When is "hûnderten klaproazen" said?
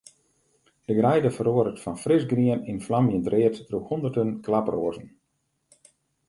3.91-5.07